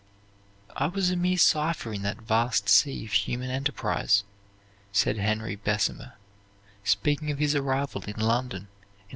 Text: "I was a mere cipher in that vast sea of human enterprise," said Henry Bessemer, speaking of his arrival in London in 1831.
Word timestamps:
"I 0.75 0.87
was 0.87 1.11
a 1.11 1.15
mere 1.15 1.37
cipher 1.37 1.93
in 1.93 2.01
that 2.01 2.23
vast 2.23 2.67
sea 2.67 3.05
of 3.05 3.11
human 3.11 3.51
enterprise," 3.51 4.23
said 4.91 5.17
Henry 5.17 5.55
Bessemer, 5.55 6.13
speaking 6.83 7.29
of 7.29 7.37
his 7.37 7.53
arrival 7.53 8.01
in 8.05 8.15
London 8.19 8.61
in 8.61 8.67
1831. 8.67 8.67